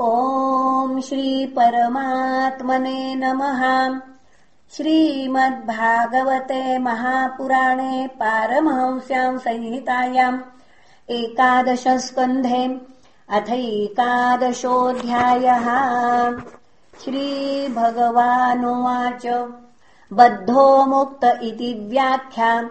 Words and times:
ॐ 0.00 1.00
श्रीपरमात्मने 1.00 3.14
नमः। 3.14 3.98
श्रीमद्भागवते 4.76 6.78
महापुराणे 6.78 8.10
पारमहंस्याम् 8.20 9.38
संहितायाम् 9.38 10.38
एकादशस्कन्धे 11.10 12.80
अथैकादशोऽध्यायः 13.38 15.66
श्रीभगवानुवाच। 17.04 19.50
बद्धो 20.12 20.84
मुक्त 20.84 21.24
इति 21.24 21.88
व्याख्या 21.90 22.70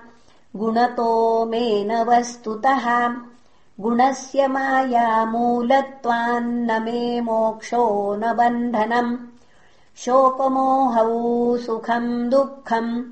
गुणतो 0.55 1.45
मेन 1.45 2.03
वस्तुतः 2.03 3.15
गुणस्य 3.79 4.47
मायामूलत्वान्न 4.47 6.81
मे 6.81 7.21
मोक्षो 7.21 8.15
न 8.15 8.33
बन्धनम्। 8.33 9.17
शोकमोहौ 9.97 11.57
सुखम् 11.57 12.29
दुःखम् 12.29 13.03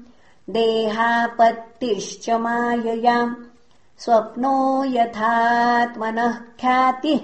देहापत्तिश्च 0.50 2.30
माययाम् 2.30 3.36
स्वप्नो 3.98 4.84
यथात्मनः 4.84 6.32
ख्यातिः 6.32 7.20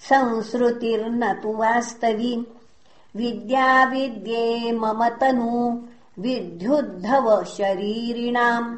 संसृतिर्न 0.00 1.32
तु 1.32 1.52
वास्तवी। 1.52 2.46
विद्याविद्ये 3.16 4.72
मम 4.72 5.08
तनु 5.08 5.82
विद्युद्धव 6.18 7.44
शरीरिणाम्। 7.44 8.76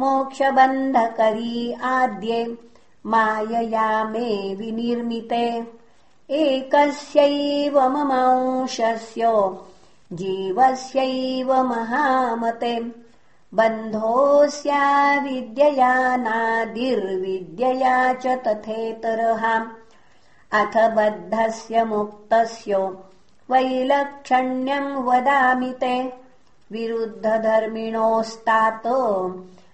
मोक्षबन्धकरी 0.00 1.72
आद्ये 1.72 2.70
मायया 3.06 4.04
मे 4.04 4.54
विनिर्मिते। 4.54 5.64
एकस्यैव 6.30 7.88
ममांशस्य 7.88 9.50
जीवस्यैव 10.12 11.62
महामते। 11.62 12.92
बन्धोऽस्या 13.54 15.20
विद्यया 15.20 16.16
नादिर्विद्यया 16.16 18.12
च 18.12 18.26
तथेतरः। 18.26 19.66
अथ 20.52 20.90
बद्धस्य 20.90 21.84
मुक्तस्य 21.84 22.90
वैलक्षण्यम् 23.50 24.96
वदामि 24.96 25.74
ते। 25.80 26.12
विरुद्धधर्मिणोस्तात् 26.72 28.86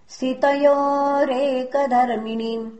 स्थितयोरेकधर्मिणीम् 0.08 2.70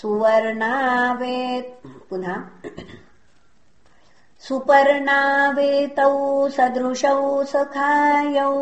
सुवर्णावेत् 0.00 1.86
पुनः 2.10 2.42
सुपर्णावेतौ 4.48 6.14
सदृशौ 6.48 7.44
सखायौ 7.44 8.52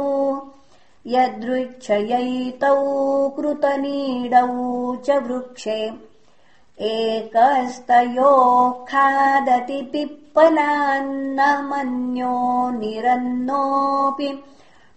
यदृच्छयैतौ 1.06 2.76
कृतनीडौ 3.28 4.50
च 4.96 5.10
वृक्षे। 5.10 5.80
एकस्तयोः 6.80 8.70
खादति 8.70 9.80
पिप्पलान्न 9.92 11.40
मन्यो 11.70 12.36
निरन्नोऽपि 12.78 14.28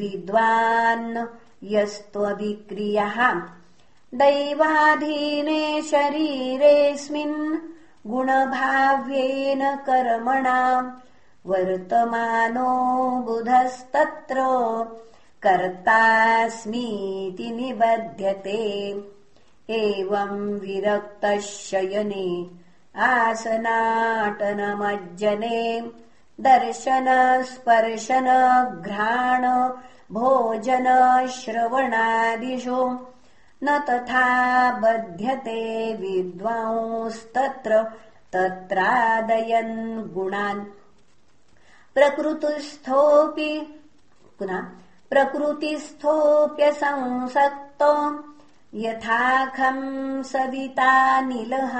विद्वान् 0.00 1.20
यस्त्वविक्रियः 1.74 3.20
दैवाधीने 4.22 5.62
शरीरेऽस्मिन् 5.92 7.38
गुणभाव्येन 8.06 9.76
कर्मणा 9.76 10.90
वर्तमानो 11.46 13.22
बुधस्तत्र 13.22 14.42
कर्तास्मीति 15.42 17.50
निबध्यते। 17.50 18.94
एवम् 19.70 20.60
विरक्तः 20.60 21.40
शयने 21.40 22.50
आसनाटनमज्जने 22.96 25.90
दर्शन 26.40 27.42
स्पर्शन 27.42 28.26
घ्राण 28.82 29.70
भोजन 30.14 30.86
श्रवणादिषु 31.30 32.98
न 33.64 33.78
तथा 33.78 34.70
बध्यते 34.70 35.94
विद्वांस्तत्र 35.94 37.82
तत्रादयन् 38.32 40.14
गुणान्। 40.14 40.64
प्रकृतिस्थोऽपि 41.94 43.80
पुनः 44.38 44.62
प्रकृतिस्थोऽप्यसंसक्तो 45.10 47.92
यथाखम् 48.74 50.22
सवितानिलः 50.22 51.74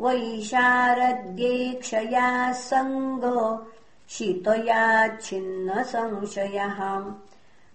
वैशारद्येक्षया 0.00 2.52
सङ्ग 2.52 3.58
शीतयाच्छिन्नसंशयः 4.08 6.80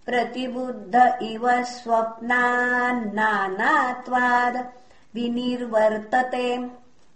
प्रतिबुद्ध 0.05 1.13
इव 1.21 1.63
स्वप्नान्नानात्वाद् 1.63 4.57
विनिर्वर्तते। 5.15 6.69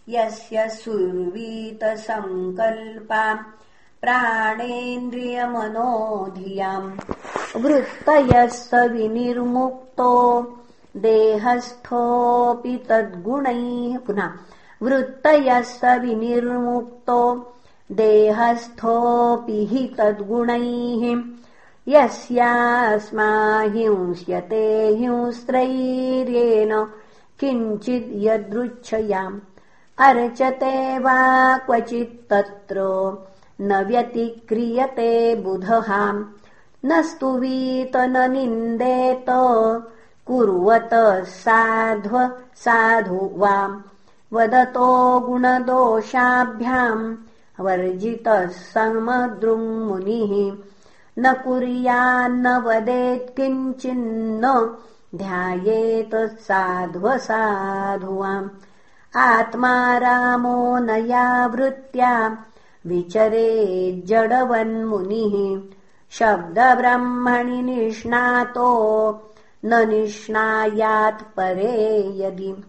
यस्य 0.10 0.70
सुर्वीतसङ्कल्पा 0.70 3.46
प्राणेन्द्रियमनोधियाम्। 4.02 6.92
वृत्तयः 7.56 8.48
स 8.48 8.70
विनिर्मुक्तो 8.74 10.14
देहस्थोऽपि 10.98 12.86
तद्गुणैः 12.90 13.98
पुनः 13.98 14.34
वृत्तयः 14.82 15.62
स 15.62 15.80
विनिर्मुक्तो 15.84 17.52
देहस्थोऽपि 17.92 19.66
हि 19.66 19.96
तद्गुणैः 19.98 21.39
यस्यास्मा 21.90 23.62
हिंस्यते 23.62 24.88
हिंस्त्रैर्येण 24.88 26.86
किञ्चिद् 27.40 28.12
यदृच्छयाम्। 28.14 29.40
अर्चते 29.97 31.00
वा 31.00 31.58
क्वचित्तत्र 31.58 32.78
न 33.62 33.84
व्यतिक्रियते 33.84 35.36
बुधहाम्। 35.36 36.24
न 36.86 37.02
स्तुवीत 37.02 37.96
न 37.96 38.32
निन्देत 38.32 39.26
कुर्वत 40.28 41.24
साध्व 41.28 42.32
साधु 42.56 43.30
वाम् 43.34 43.82
वदतो 44.34 45.20
गुणदोषाभ्याम्। 45.20 47.16
वर्जितः 47.59 48.47
समदृङ्मुनिः 48.47 50.56
न 51.17 51.34
कुर्यान्न 51.34 52.47
वदेत् 52.47 53.35
किञ्चिन्न 53.35 54.76
ध्यायेत 55.16 56.16
साध्वसाधुवाम्। 56.16 58.50
आत्मा 59.16 59.97
रामो 59.97 60.79
नया 60.79 61.46
वृत्त्या 61.46 62.38
विचरेज्जडवन्मुनिः 62.85 65.61
शब्दब्रह्मणि 66.11 67.61
निष्णातो 67.61 68.70
न 69.66 69.90
निष्णायात् 69.90 71.38
परे 71.38 72.14
यदि। 72.17 72.64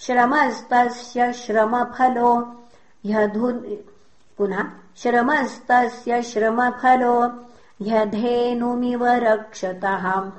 श्रमस्तस्य 0.00 1.32
श्रमफलो 1.32 2.56
ह्यधु 3.06 3.60
पुनः। 4.38 4.64
श्रमस्तस्य 4.96 6.22
श्रमफलो 6.22 7.44
ह्यधेनुमिव 7.82 9.06
रक्षतः 9.06 10.32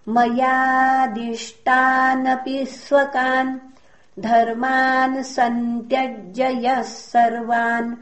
मयादिष्टानपि 0.10 2.66
स्वकान्। 2.66 3.60
धर्मान् 4.20 5.24
सन्त्यज्य 5.24 6.44
यः 6.44 6.82
सर्वान्। 6.82 7.96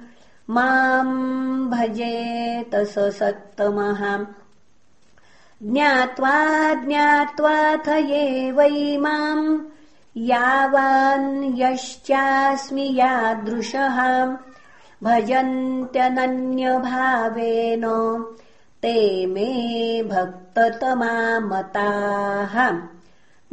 माम् 0.49 1.69
भजेत 1.69 2.75
स 2.75 2.99
सत्तमः। 2.99 4.25
ज्ञात्वा 5.63 6.73
ज्ञात्वाथ 6.73 7.89
एवैमाम् 7.89 9.59
यावान् 10.17 11.59
यश्चास्मि 11.59 12.95
यादृशः। 12.99 14.37
भजन्त्यनन्यभावेन 15.03 17.83
ते 18.81 19.25
मे 19.25 20.03
भक्ततमामताः। 20.03 22.77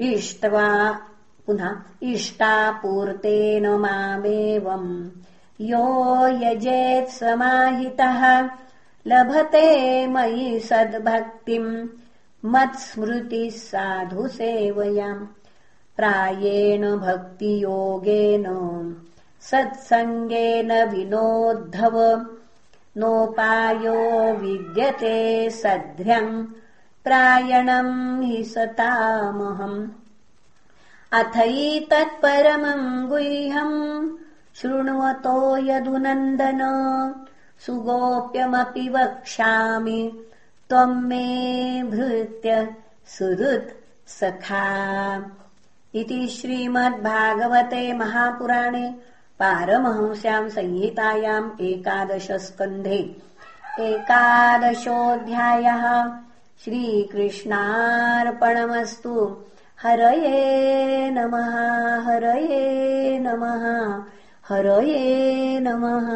इष्ट्वा 0.00 1.00
पुनः 1.46 1.76
इष्टापूर्तेन 2.02 3.66
मामेवम्। 3.66 5.10
यो 5.60 6.28
यजेत्समाहितः 6.28 8.50
लभते 9.06 10.06
मयि 10.06 10.60
सद्भक्तिम्। 10.60 11.88
मत्स्मृतिः 12.44 13.50
साधु 13.50 14.28
सेवयाम्। 14.28 15.26
प्रायेण 15.96 16.96
भक्तियोगेन 16.96 18.46
सत्सङ्गेन 19.40 20.84
विनोद्धव 20.84 22.26
नोपायो 22.98 24.32
विद्यते 24.34 25.50
सध्र्यम् 25.50 26.46
प्रायणम् 27.04 28.22
हि 28.22 28.44
सतामहम्। 28.44 29.88
अथैतत्परमम् 31.12 33.08
गुह्यम् 33.08 34.10
शृण्वतो 34.54 35.56
यदुनन्दन। 35.56 36.60
सुगोप्यमपि 37.66 38.88
वक्ष्यामि 38.88 40.26
त्वम् 40.68 41.02
मे 41.02 41.82
भृत्य 41.82 42.74
सुहृत् 43.06 43.70
सखा। 44.08 44.66
इति 45.94 46.28
श्रीमद्भागवते 46.28 47.92
महापुराणे 47.92 48.94
पारमहंस्याम् 49.40 50.48
संहितायाम् 50.48 51.60
एकादशस्कन्धे। 51.60 53.16
एकादशोऽध्यायः। 53.80 56.12
श्रीकृष्णार्पणमस्तु। 56.64 59.36
हरये 59.82 61.10
नमः 61.10 62.00
हरये 62.00 63.18
नमः 63.18 64.02
हरये 64.48 65.60
नमः 65.60 66.08